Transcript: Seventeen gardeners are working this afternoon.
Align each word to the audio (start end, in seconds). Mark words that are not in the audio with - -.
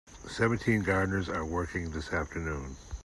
Seventeen 0.27 0.81
gardeners 0.81 1.29
are 1.29 1.45
working 1.45 1.91
this 1.91 2.11
afternoon. 2.11 2.75